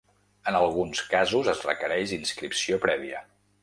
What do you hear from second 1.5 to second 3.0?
es requereix inscripció